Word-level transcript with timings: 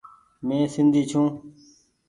مين 0.47 0.63
سندي 0.73 1.01
ڇون۔ 1.09 1.25